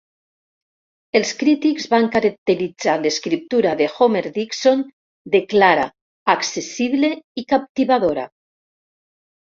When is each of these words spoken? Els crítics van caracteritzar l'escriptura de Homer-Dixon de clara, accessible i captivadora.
Els 1.17 1.33
crítics 1.41 1.85
van 1.91 2.07
caracteritzar 2.15 2.95
l'escriptura 3.03 3.73
de 3.83 3.89
Homer-Dixon 3.99 4.81
de 5.37 5.43
clara, 5.53 5.87
accessible 6.37 7.13
i 7.43 7.45
captivadora. 7.55 8.29